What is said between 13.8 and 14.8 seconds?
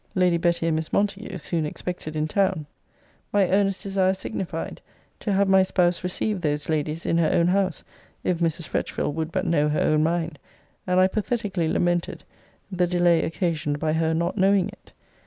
her not knowing